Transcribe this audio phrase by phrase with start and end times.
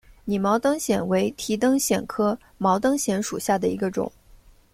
[0.25, 4.11] 拟毛灯藓为提灯藓科毛灯藓属下的一个种。